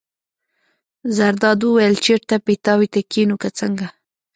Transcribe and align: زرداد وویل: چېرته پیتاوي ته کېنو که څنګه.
زرداد 1.15 1.59
وویل: 1.63 1.95
چېرته 2.05 2.33
پیتاوي 2.47 2.87
ته 2.93 2.99
کېنو 3.11 3.35
که 3.41 3.49
څنګه. 3.59 3.87